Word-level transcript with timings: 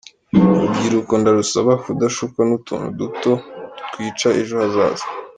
urubyiruko 0.53 1.11
ndarusaba 1.21 1.71
kudashukwa 1.83 2.41
n’utuntu 2.45 2.87
doto 2.99 3.31
twica 3.91 4.27
ejo 4.41 4.55
hazaza. 4.61 5.05